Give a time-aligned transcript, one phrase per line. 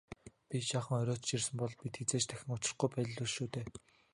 [0.47, 3.65] Би жаахан оройтож ирсэн бол бид хэзээ ч дахин учрахгүй байлаа шүү дээ.